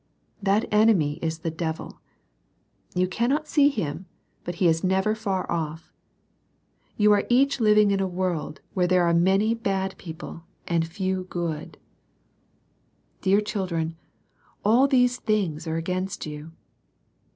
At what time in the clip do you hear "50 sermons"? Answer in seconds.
11.25-11.59